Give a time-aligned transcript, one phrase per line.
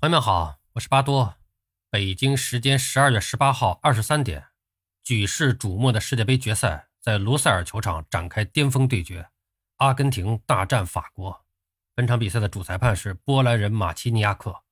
[0.00, 1.34] 朋友们好，我是巴多。
[1.90, 4.46] 北京时间十二月十八号二十三点，
[5.04, 9.28] 举世瞩目的世界杯决赛在卢塞尔球场展开巅峰对决，
[9.76, 11.44] 阿根廷大战法国。
[11.94, 14.62] 本场比赛的主裁判是波兰人马奇尼亚克。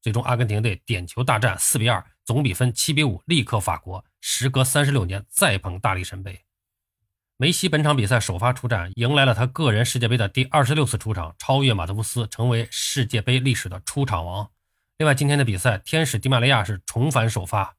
[0.00, 4.04] 最终，阿根廷队点球大战四比二，总比分七比五，力克法国。
[4.20, 6.45] 时隔三十六年，再捧大力神杯。
[7.38, 14.48] 梅西本场比赛首发出战，迎来了他个人世界杯的第二十六次出场，超越马特乌斯，成为世界杯历史的出场王。
[14.96, 17.76] 另外，今天的比赛，天使迪马利亚是重返首发。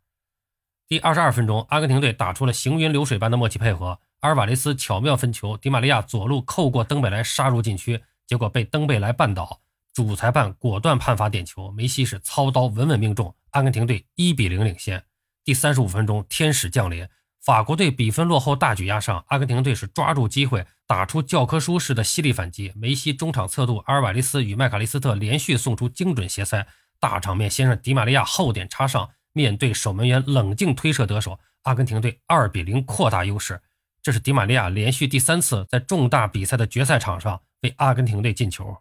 [0.88, 9.60] 第二十二分钟，阿根廷队打出了行云流水般的默契配合，阿尔瓦雷斯巧妙分球，迪马利亚左路扣过登贝莱，杀入禁区，结果被登贝莱绊倒。
[9.92, 15.04] 主裁判果断判罚点球，梅西是操刀稳稳命中，阿根廷队一比零领先。
[15.44, 17.10] 第三十五分钟，天使降临。
[17.44, 19.24] 法国队比分落后，大举压上。
[19.28, 22.74] 阿根廷队是抓住机会，打出教科书式的犀利反击。
[22.76, 26.68] 梅西中场侧度，阿尔瓦雷斯与麦卡利斯特连续送出精准斜塞，
[27.00, 31.40] 大场面先生迪玛利亚后点插上，面对守门员冷静推射得手。
[31.64, 33.62] 阿根廷队二比零扩大优势。
[34.02, 38.78] 这是迪玛利亚连续第三次在重大比赛的决赛场上为阿根廷队进球。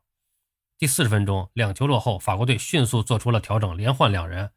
[0.78, 4.50] 第四十分钟，两球落后，法国队迅速做出了调整，连换两人。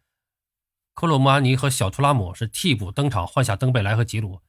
[1.00, 4.42] 科洛穆阿尼和小图拉姆是替补登场，换下登贝莱和吉鲁，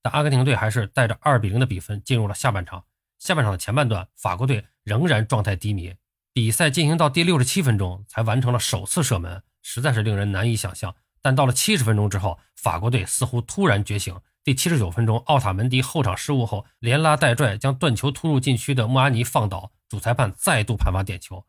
[0.00, 2.82] 但阿根廷队还是带着二比零的比分进入了下半场。
[3.18, 5.94] 下半场的前半段，法国队仍然状态低迷，
[6.32, 10.94] 比赛进行到第六十七分钟才完成了首次射门，实在是令人难以想象。
[11.20, 14.18] 但到了七十分钟之后，法国队似乎突然觉醒。
[14.42, 21.44] 第七十九分钟，奥塔门迪后场失误后连拉带拽将断球突入禁区的穆阿尼放倒，主裁判再度判罚点球，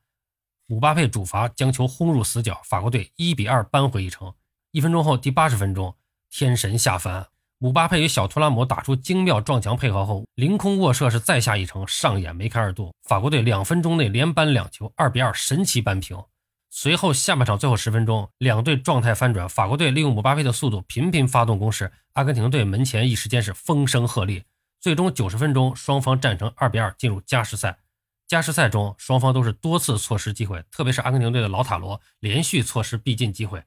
[0.66, 4.34] 姆巴佩主罚将球轰入死角，法国队一比二扳回一城。
[4.72, 5.96] 一分钟后，第八十分钟，
[6.30, 7.26] 天神下凡，
[7.58, 12.94] 姆巴佩与小图拉姆打出精妙撞墙配合后，凌空卧射是再下一城，上演梅开二度。
[13.02, 16.24] 法国队两分钟内连扳两球，二比二神奇扳平。
[16.70, 24.44] 随后下半场最后十分钟，两队状态翻转，法国队利用姆巴佩的速度频频发动攻势，阿根廷队门前一时间是风声鹤唳。
[24.80, 27.80] 最终九十分钟，双方战成二比二，进入加时赛。
[28.28, 33.64] 加时赛中，双方都是多次错失机会，特别是阿根廷队的老塔罗连续错失必进机会。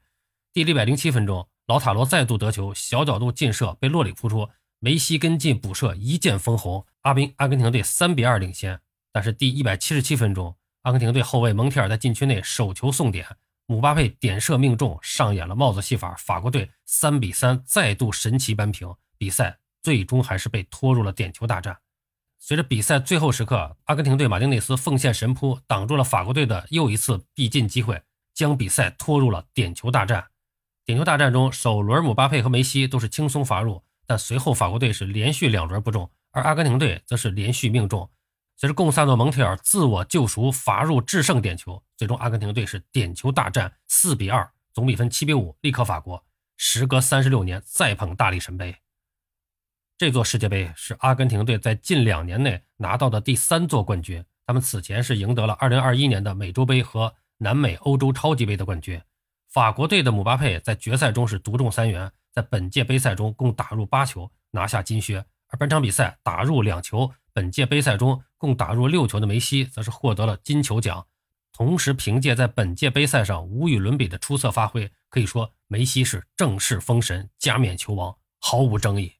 [0.53, 4.47] 第一百零七分钟，老塔罗再度得球，小角度劲射被洛里扑出，
[4.77, 8.79] 梅西跟进补射，一箭封喉，阿宾阿根廷队三比二领先。
[9.11, 13.25] 但是第一百七十七分钟，阿根廷队后卫蒙蒂尔在禁区内手球送点，
[13.65, 21.75] 姆巴佩点射命中，上演了帽子戏法，法国队三比三再度神奇扳平，比赛最终还是被拖入了点球大战。
[22.37, 27.99] 随着比赛最后时刻，阿根廷队马丁内斯奉献神扑，挡住了法国队的又一次必进机会，
[28.35, 30.23] 将比赛拖入了点球大战。
[30.85, 38.09] 点球大战中，首轮姆巴佩和梅西都是轻松罚入，但随后法国队是连续两轮不中，而阿根廷队则是连续命中。
[38.57, 46.21] 随着贡萨诺·蒙特尔自我救赎罚入制胜点球，最终阿根廷队是点球大战四比二，总比分七比五力克法国。
[46.57, 48.75] 时隔三十六年再捧大力神杯，
[49.97, 54.23] 这座世界杯是阿根廷队在近两年内拿到的第三座冠军。
[54.45, 59.01] 他们此前是赢得了二零二一年的美洲杯和南美欧洲超级杯的冠军。
[59.53, 65.23] 法国队的姆巴佩在决赛中是独中三元，在本届杯赛中共打入八球，拿下金靴。
[65.47, 71.05] 而本场比赛打入两球，本届杯赛中共打入六球的梅西则是获得了金球奖。
[71.51, 79.13] 同时，凭借在本届杯赛上无与伦比的出色发挥，可以说梅西是正式封神，加冕球王，毫无争议。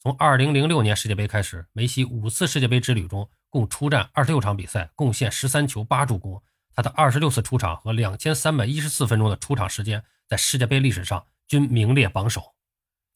[0.00, 6.42] 从2006年世界杯开始，梅西五次世界杯之旅中共出战二十六场比赛，贡献十三球八助攻。
[6.74, 12.54] 他的二十六次出场和两千三百一十四分钟的出场时间，在世界杯历史上均名列榜首。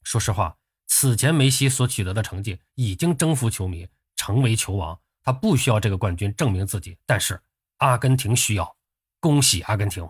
[0.03, 0.57] 说实话，
[0.87, 4.99] 此前梅西所取得的成绩已经征服球迷，成为球王。
[5.23, 7.41] 他不需要这个冠军证明自己，但是
[7.77, 8.77] 阿根廷需要。
[9.19, 10.07] 恭喜阿根廷！